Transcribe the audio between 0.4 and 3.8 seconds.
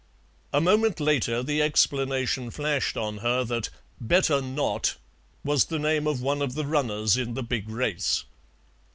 A moment later the explanation flashed on her that